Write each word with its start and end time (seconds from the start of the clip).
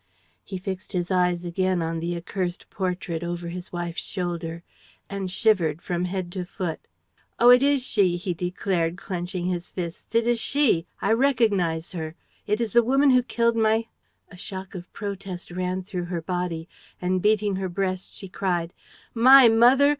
He 0.43 0.57
fixed 0.57 0.93
his 0.93 1.11
eyes 1.11 1.45
again 1.45 1.79
on 1.83 1.99
the 1.99 2.15
accursed 2.17 2.67
portrait, 2.71 3.23
over 3.23 3.49
his 3.49 3.71
wife's 3.71 4.01
shoulder, 4.03 4.63
and 5.11 5.29
shivered 5.29 5.79
from 5.79 6.05
head 6.05 6.31
to 6.31 6.43
foot: 6.43 6.79
"Oh, 7.37 7.51
it 7.51 7.61
is 7.61 7.85
she!" 7.85 8.17
he 8.17 8.33
declared, 8.33 8.97
clenching 8.97 9.45
his 9.45 9.69
fists. 9.69 10.15
"It 10.15 10.25
is 10.25 10.39
she 10.39 10.87
I 11.03 11.13
recognize 11.13 11.91
her 11.91 12.15
it 12.47 12.59
is 12.59 12.73
the 12.73 12.81
woman 12.83 13.11
who 13.11 13.21
killed 13.21 13.55
my" 13.55 13.85
A 14.31 14.37
shock 14.37 14.73
of 14.73 14.91
protest 14.91 15.51
ran 15.51 15.83
through 15.83 16.05
her 16.05 16.23
body; 16.23 16.67
and, 16.99 17.21
beating 17.21 17.57
her 17.57 17.69
breast, 17.69 18.11
she 18.11 18.27
cried: 18.27 18.73
"My 19.13 19.47
mother! 19.49 19.89